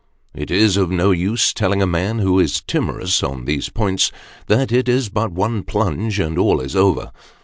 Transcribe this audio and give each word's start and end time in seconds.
It 0.33 0.49
is 0.49 0.77
of 0.77 0.89
no 0.89 1.11
use 1.11 1.53
telling 1.53 1.79
a 1.79 1.85
man 1.85 2.17
who 2.17 2.39
is 2.39 2.61
timorous 2.61 3.21
on 3.21 3.45
these 3.45 3.69
points, 3.69 4.11
that 4.47 4.71
it 4.71 4.89
is 4.89 5.09
but 5.09 5.31
one 5.31 5.61
plunge, 5.61 6.19
and 6.19 6.39
all 6.39 6.59
is 6.59 6.75
over. 6.75 7.11